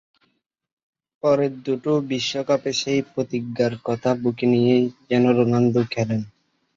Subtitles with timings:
[1.23, 6.21] পরের দুটো বিশ্বকাপে সেই প্রতিজ্ঞার কথা বুকে নিয়েই যেন রোনালদো খেললেন।